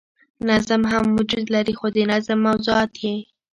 نظم 0.47 0.81
هم 0.91 1.03
وجود 1.17 1.45
لري 1.55 1.73
خو 1.79 1.87
د 1.95 1.97
نظم 2.11 2.37
موضوعات 2.47 2.91
ئې 3.03 3.15